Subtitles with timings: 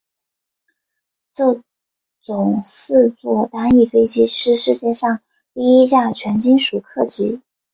[1.29, 1.61] 这
[2.25, 5.19] 种四座单翼飞机是世界上
[5.53, 7.39] 第一架全金属客机。